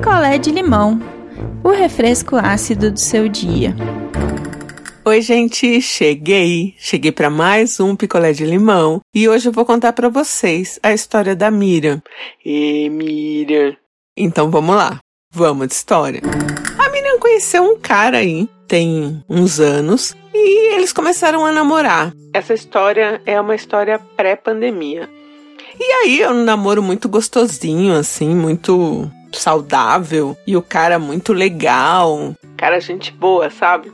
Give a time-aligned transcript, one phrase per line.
[0.00, 0.98] picolé de limão,
[1.62, 3.76] o refresco ácido do seu dia.
[5.04, 6.74] Oi, gente, cheguei.
[6.78, 10.94] Cheguei para mais um picolé de limão e hoje eu vou contar para vocês a
[10.94, 12.02] história da Miriam.
[12.42, 13.76] E Miriam.
[14.16, 15.00] Então vamos lá.
[15.34, 16.22] Vamos de história.
[16.78, 22.14] A Miriam conheceu um cara aí, tem uns anos, e eles começaram a namorar.
[22.32, 25.10] Essa história é uma história pré-pandemia.
[25.82, 30.36] E aí é um namoro muito gostosinho, assim, muito saudável.
[30.46, 32.36] E o cara muito legal.
[32.54, 33.90] Cara, gente boa, sabe?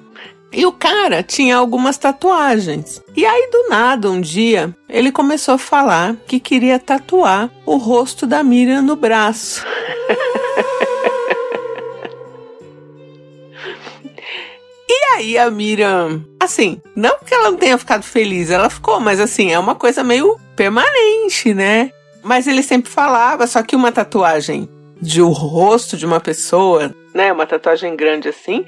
[0.52, 3.00] E o cara tinha algumas tatuagens.
[3.14, 8.26] E aí, do nada, um dia, ele começou a falar que queria tatuar o rosto
[8.26, 9.64] da Miriam no braço.
[14.88, 19.20] e aí, a Miriam, assim, não que ela não tenha ficado feliz, ela ficou, mas
[19.20, 21.92] assim, é uma coisa meio permanente, né?
[22.22, 24.68] Mas ele sempre falava, só que uma tatuagem
[25.00, 28.64] de um rosto de uma pessoa, né, uma tatuagem grande assim,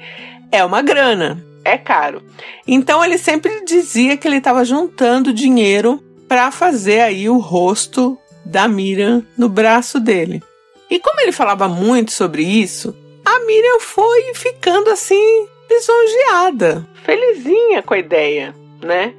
[0.51, 2.21] é uma grana, é caro.
[2.67, 8.67] Então ele sempre dizia que ele estava juntando dinheiro para fazer aí o rosto da
[8.67, 10.41] Miriam no braço dele.
[10.89, 17.93] E como ele falava muito sobre isso, a Miriam foi ficando assim lisonjeada, felizinha com
[17.93, 19.13] a ideia, né?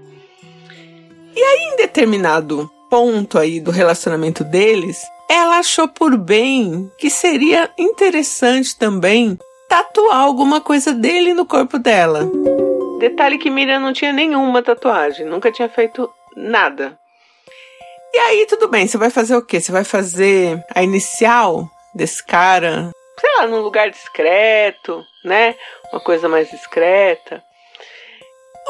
[1.34, 7.70] E aí, em determinado ponto aí do relacionamento deles, ela achou por bem que seria
[7.78, 12.28] interessante também tatuar alguma coisa dele no corpo dela.
[12.98, 16.98] Detalhe que Miriam não tinha nenhuma tatuagem, nunca tinha feito nada.
[18.12, 19.60] E aí, tudo bem, você vai fazer o quê?
[19.60, 25.54] Você vai fazer a inicial desse cara, sei lá, num lugar discreto, né?
[25.92, 27.40] Uma coisa mais discreta.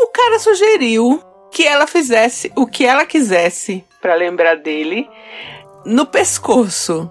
[0.03, 5.09] O cara sugeriu que ela fizesse o que ela quisesse para lembrar dele
[5.85, 7.11] no pescoço.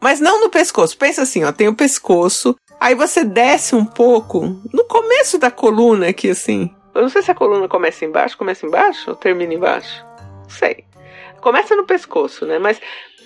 [0.00, 0.96] Mas não no pescoço.
[0.98, 6.08] Pensa assim, ó, tem o pescoço, aí você desce um pouco no começo da coluna
[6.08, 6.74] aqui assim.
[6.94, 10.04] Eu não sei se a coluna começa embaixo, começa embaixo ou termina embaixo.
[10.42, 10.84] Não sei.
[11.40, 12.58] Começa no pescoço, né?
[12.58, 12.80] Mas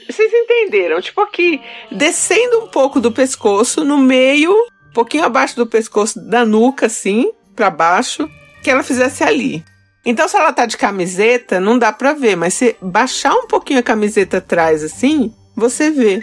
[0.08, 1.00] vocês entenderam?
[1.00, 1.60] Tipo aqui,
[1.90, 7.32] descendo um pouco do pescoço, no meio, um pouquinho abaixo do pescoço da nuca, assim,
[7.54, 8.30] para baixo,
[8.62, 9.64] que ela fizesse ali.
[10.08, 13.80] Então, se ela tá de camiseta, não dá pra ver, mas se baixar um pouquinho
[13.80, 16.20] a camiseta atrás, assim, você vê.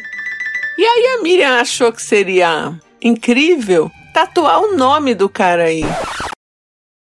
[0.77, 5.83] E aí a Miriam achou que seria incrível tatuar o nome do cara aí.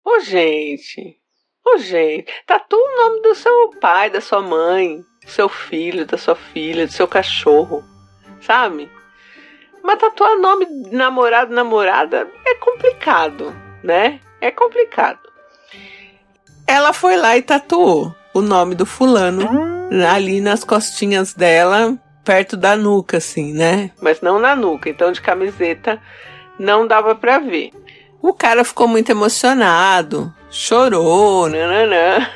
[0.03, 1.19] Ô, gente.
[1.63, 2.33] Ô, gente.
[2.47, 6.87] Tatua o nome do seu pai, da sua mãe, do seu filho, da sua filha,
[6.87, 7.85] do seu cachorro.
[8.41, 8.91] Sabe?
[9.83, 13.55] Mas tatuar nome namorado, namorada é complicado,
[13.85, 14.21] né?
[14.41, 15.32] É complicado.
[16.73, 19.47] Ela foi lá e tatuou o nome do fulano
[20.11, 23.91] ali nas costinhas dela, perto da nuca, assim, né?
[24.01, 26.01] Mas não na nuca, então de camiseta
[26.59, 27.73] não dava pra ver.
[28.23, 32.27] O cara ficou muito emocionado, chorou, nananã.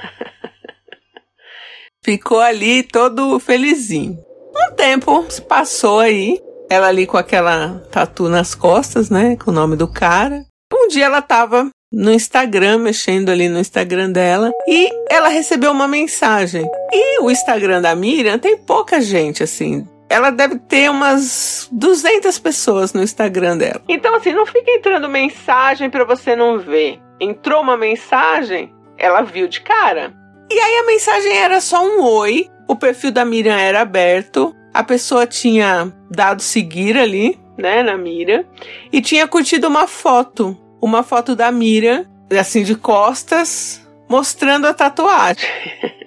[2.05, 4.19] Ficou ali todo felizinho.
[4.55, 9.35] Um tempo se passou aí, ela ali com aquela tatu nas costas, né?
[9.37, 10.45] Com o nome do cara.
[10.71, 15.89] Um dia ela tava no Instagram, mexendo ali no Instagram dela, e ela recebeu uma
[15.89, 16.69] mensagem.
[16.93, 19.87] E o Instagram da Miriam tem pouca gente, assim.
[20.09, 23.83] Ela deve ter umas 200 pessoas no Instagram dela.
[23.89, 27.01] Então, assim, não fica entrando mensagem para você não ver.
[27.21, 30.15] Entrou uma mensagem, ela viu de cara.
[30.51, 32.49] E aí a mensagem era só um oi.
[32.69, 34.55] O perfil da Miriam era aberto.
[34.73, 38.45] A pessoa tinha dado seguir ali, né, na Miriam.
[38.93, 42.07] E tinha curtido uma foto uma foto da Miriam,
[42.39, 45.49] assim, de costas, mostrando a tatuagem.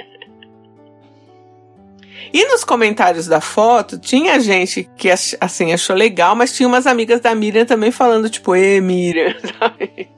[2.32, 7.20] E nos comentários da foto, tinha gente que assim achou legal, mas tinha umas amigas
[7.22, 10.10] da Miriam também falando, tipo, Ê, Miriam, sabe?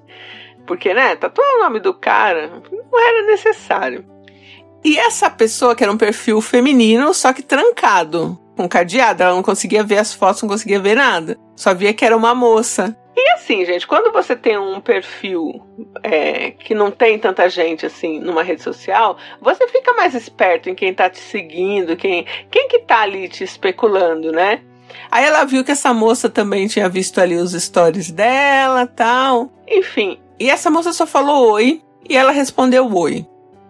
[0.67, 4.05] Porque, né, tatuar o nome do cara não era necessário.
[4.83, 9.43] E essa pessoa, que era um perfil feminino, só que trancado, com cadeado, ela não
[9.43, 11.37] conseguia ver as fotos, não conseguia ver nada.
[11.55, 12.95] Só via que era uma moça.
[13.15, 15.61] E assim, gente, quando você tem um perfil
[16.01, 20.75] é, que não tem tanta gente assim numa rede social, você fica mais esperto em
[20.75, 24.61] quem tá te seguindo, quem, quem que tá ali te especulando, né?
[25.09, 29.51] Aí ela viu que essa moça também tinha visto ali os stories dela tal.
[29.67, 33.25] Enfim, e essa moça só falou oi e ela respondeu oi.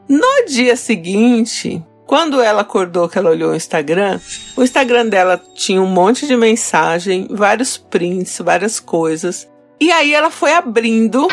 [0.07, 4.19] No dia seguinte, quando ela acordou, que ela olhou o Instagram,
[4.57, 9.47] o Instagram dela tinha um monte de mensagem, vários prints, várias coisas.
[9.79, 11.25] E aí ela foi abrindo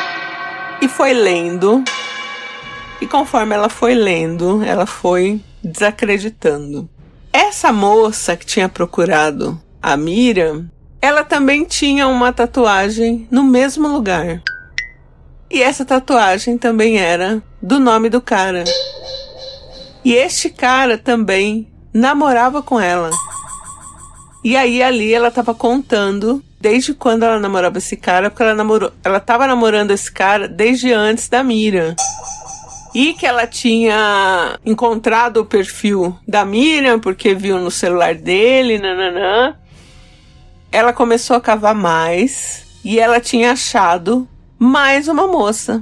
[0.81, 1.83] e foi lendo.
[3.01, 6.89] E conforme ela foi lendo, ela foi desacreditando.
[7.33, 10.71] Essa moça que tinha procurado a Miriam
[11.03, 14.41] ela também tinha uma tatuagem no mesmo lugar.
[15.51, 18.63] E essa tatuagem também era do nome do cara.
[20.05, 23.11] E este cara também namorava com ela.
[24.45, 28.93] E aí ali ela tava contando desde quando ela namorava esse cara, porque ela namorou,
[29.05, 31.95] ela tava namorando esse cara desde antes da Mira.
[32.95, 39.55] E que ela tinha encontrado o perfil da Miriam, porque viu no celular dele, nananã.
[40.73, 44.27] Ela começou a cavar mais e ela tinha achado
[44.59, 45.79] mais uma moça.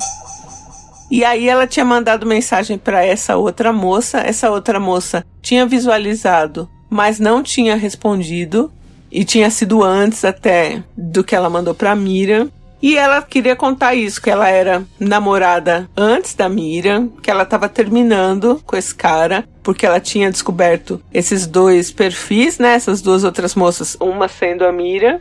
[1.11, 6.69] E aí ela tinha mandado mensagem para essa outra moça, essa outra moça tinha visualizado,
[6.91, 8.73] mas não tinha respondido
[9.11, 12.51] e tinha sido antes até do que ela mandou para Miriam.
[12.83, 17.69] E ela queria contar isso, que ela era namorada antes da Miriam, que ela estava
[17.69, 22.75] terminando com esse cara, porque ela tinha descoberto esses dois perfis, né?
[22.75, 25.21] Essas duas outras moças, uma sendo a Miriam,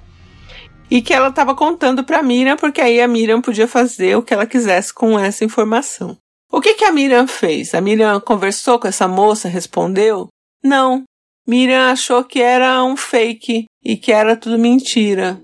[0.90, 4.34] e que ela estava contando para Miriam, porque aí a Miriam podia fazer o que
[4.34, 6.18] ela quisesse com essa informação.
[6.52, 7.74] O que, que a Miriam fez?
[7.74, 10.28] A Miriam conversou com essa moça, respondeu?
[10.64, 11.04] Não.
[11.48, 15.40] Miriam achou que era um fake e que era tudo mentira,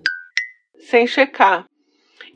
[0.89, 1.65] sem checar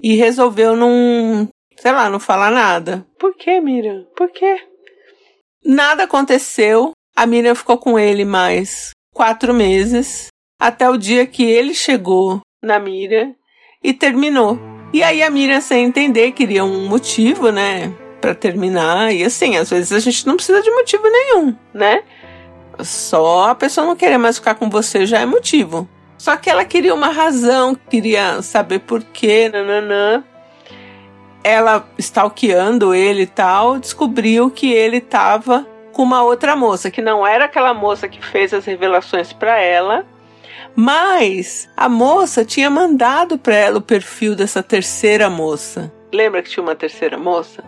[0.02, 1.48] e resolveu não,
[1.78, 3.06] sei lá, não falar nada.
[3.18, 4.06] Por que, Miriam?
[4.16, 4.62] Por quê?
[5.64, 6.92] Nada aconteceu.
[7.16, 10.28] A Miriam ficou com ele mais quatro meses,
[10.60, 13.34] até o dia que ele chegou na Miriam
[13.84, 14.60] e terminou.
[14.92, 19.14] E aí a Miriam, sem entender, queria um motivo, né, para terminar.
[19.14, 22.04] E assim, às vezes a gente não precisa de motivo nenhum, né?
[22.80, 25.88] Só a pessoa não querer mais ficar com você já é motivo.
[26.18, 30.24] Só que ela queria uma razão, queria saber por quê, nananã.
[31.44, 37.26] Ela, stalkeando ele e tal, descobriu que ele estava com uma outra moça, que não
[37.26, 40.06] era aquela moça que fez as revelações para ela,
[40.76, 45.92] mas a moça tinha mandado para ela o perfil dessa terceira moça.
[46.14, 47.64] Lembra que tinha uma terceira moça?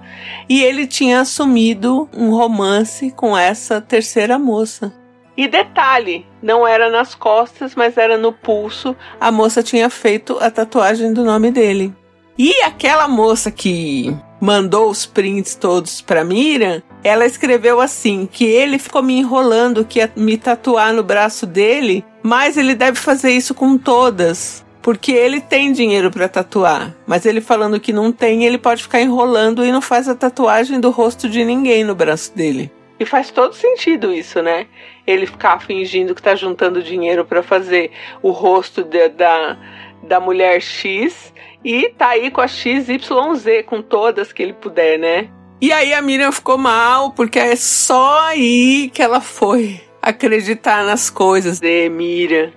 [0.48, 4.94] E ele tinha assumido um romance com essa terceira moça.
[5.36, 8.96] E detalhe, não era nas costas, mas era no pulso.
[9.20, 11.94] A moça tinha feito a tatuagem do nome dele.
[12.38, 18.78] E aquela moça que mandou os prints todos para Miriam, ela escreveu assim que ele
[18.80, 23.54] ficou me enrolando que ia me tatuar no braço dele, mas ele deve fazer isso
[23.54, 24.66] com todas.
[24.82, 29.02] Porque ele tem dinheiro para tatuar, mas ele falando que não tem, ele pode ficar
[29.02, 32.72] enrolando e não faz a tatuagem do rosto de ninguém no braço dele.
[33.00, 34.66] E faz todo sentido isso, né?
[35.06, 37.92] Ele ficar fingindo que tá juntando dinheiro para fazer
[38.22, 39.58] o rosto de, da,
[40.04, 41.34] da mulher X
[41.64, 45.30] e tá aí com a XYZ, com todas que ele puder, né?
[45.62, 51.10] E aí a Miriam ficou mal, porque é só aí que ela foi acreditar nas
[51.10, 52.52] coisas de Miriam.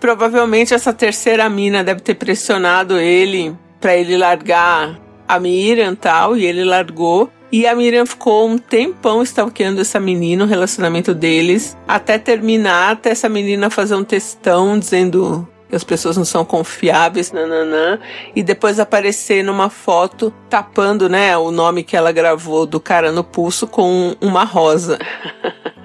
[0.00, 6.44] Provavelmente essa terceira mina deve ter pressionado ele para ele largar a Miriam tal, e
[6.44, 7.30] ele largou.
[7.50, 13.10] E a Miriam ficou um tempão stalkeando essa menina, o relacionamento deles, até terminar, até
[13.10, 17.98] essa menina fazer um textão dizendo que as pessoas não são confiáveis, nananã,
[18.34, 23.24] e depois aparecer numa foto tapando, né, o nome que ela gravou do cara no
[23.24, 24.98] pulso com uma rosa.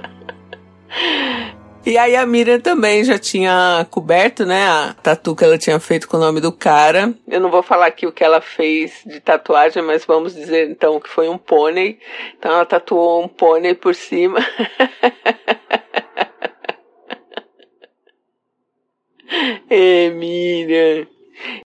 [1.88, 6.06] E aí a Miriam também já tinha coberto, né, a tatu que ela tinha feito
[6.06, 7.14] com o nome do cara.
[7.26, 11.00] Eu não vou falar aqui o que ela fez de tatuagem, mas vamos dizer então
[11.00, 11.98] que foi um pônei.
[12.38, 14.40] Então ela tatuou um pônei por cima.
[19.70, 21.08] é, Miriam.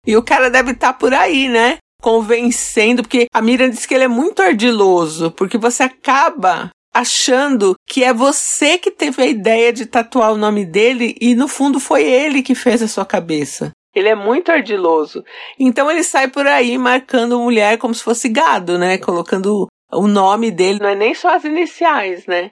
[0.07, 1.79] E o cara deve estar tá por aí, né?
[2.01, 8.05] Convencendo, porque a Miriam disse que ele é muito ardiloso, porque você acaba achando que
[8.05, 12.03] é você que teve a ideia de tatuar o nome dele e no fundo foi
[12.03, 13.73] ele que fez a sua cabeça.
[13.93, 15.21] Ele é muito ardiloso.
[15.59, 18.97] Então ele sai por aí marcando mulher como se fosse gado, né?
[18.97, 22.51] Colocando o nome dele, não é nem só as iniciais, né?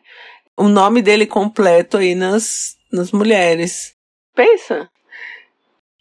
[0.57, 3.93] O nome dele completo aí nas, nas mulheres.
[4.35, 4.89] Pensa.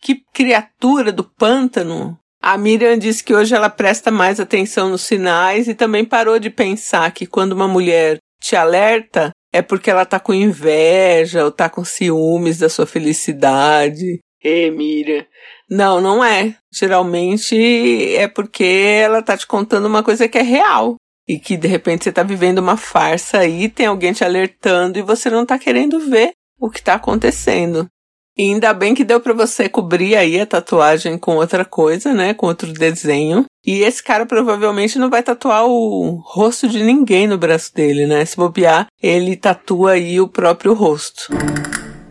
[0.01, 2.19] Que criatura do pântano.
[2.43, 6.51] A Miriam disse que hoje ela presta mais atenção nos sinais e também parou de
[6.51, 11.69] pensar que quando uma mulher te alerta, é porque ela tá com inveja ou tá
[11.69, 14.21] com ciúmes da sua felicidade.
[14.43, 15.25] Ê, Miriam.
[15.71, 16.57] Não, não é.
[16.73, 20.97] Geralmente é porque ela tá te contando uma coisa que é real.
[21.29, 25.03] E que de repente você tá vivendo uma farsa aí, tem alguém te alertando e
[25.03, 27.87] você não tá querendo ver o que tá acontecendo.
[28.37, 32.33] E ainda bem que deu para você cobrir aí a tatuagem com outra coisa, né?
[32.33, 33.45] Com outro desenho.
[33.65, 38.25] E esse cara provavelmente não vai tatuar o rosto de ninguém no braço dele, né?
[38.25, 41.29] Se bobear, ele tatua aí o próprio rosto.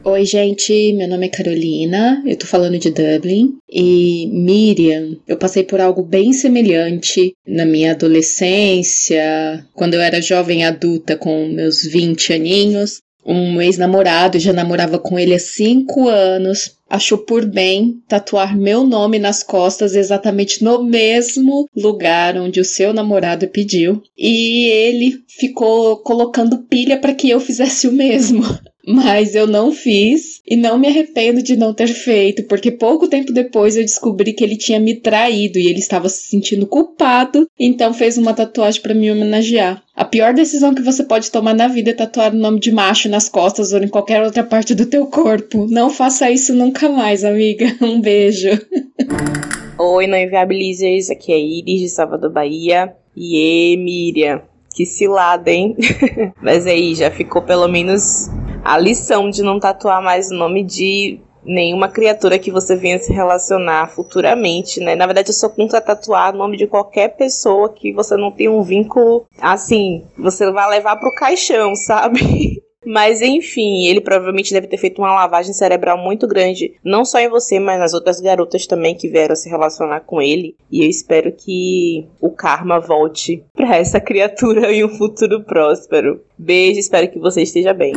[0.04, 3.58] Oi, gente, meu nome é Carolina, eu tô falando de Dublin.
[3.70, 10.66] E Miriam, eu passei por algo bem semelhante na minha adolescência, quando eu era jovem
[10.66, 12.98] adulta, com meus 20 aninhos.
[13.26, 19.20] Um ex-namorado, já namorava com ele há 5 anos, achou por bem tatuar meu nome
[19.20, 24.02] nas costas exatamente no mesmo lugar onde o seu namorado pediu.
[24.18, 28.44] E ele ficou colocando pilha para que eu fizesse o mesmo.
[28.92, 33.32] Mas eu não fiz e não me arrependo de não ter feito, porque pouco tempo
[33.32, 37.94] depois eu descobri que ele tinha me traído e ele estava se sentindo culpado, então
[37.94, 39.82] fez uma tatuagem para me homenagear.
[39.96, 43.08] A pior decisão que você pode tomar na vida é tatuar o nome de macho
[43.08, 45.68] nas costas ou em qualquer outra parte do teu corpo.
[45.70, 47.76] Não faça isso nunca mais, amiga.
[47.82, 48.50] Um beijo.
[49.78, 51.10] Oi, não inviabilizers.
[51.10, 52.94] Aqui é Iris de Salvador, Bahia.
[53.16, 54.42] E Miriam.
[54.74, 55.76] Que cilada, hein?
[56.42, 58.30] Mas aí, já ficou pelo menos
[58.64, 63.12] a lição de não tatuar mais o nome de nenhuma criatura que você venha se
[63.12, 64.96] relacionar futuramente, né?
[64.96, 68.48] Na verdade, eu sou contra tatuar o nome de qualquer pessoa que você não tem
[68.48, 72.62] um vínculo assim, você vai levar pro caixão, sabe?
[72.84, 77.30] Mas enfim, ele provavelmente deve ter feito uma lavagem cerebral muito grande, não só em
[77.30, 80.56] você, mas nas outras garotas também que vieram se relacionar com ele.
[80.72, 86.22] E eu espero que o karma volte para essa criatura em um futuro próspero.
[86.36, 87.94] Beijo, espero que você esteja bem.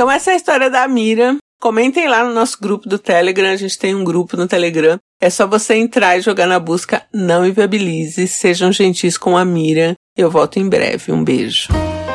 [0.00, 1.36] Então essa é a história da Mira.
[1.60, 4.96] Comentem lá no nosso grupo do Telegram, a gente tem um grupo no Telegram.
[5.20, 8.26] É só você entrar e jogar na busca Não Inviabilize.
[8.26, 9.92] Sejam gentis com a Mira.
[10.16, 11.12] Eu volto em breve.
[11.12, 11.68] Um beijo.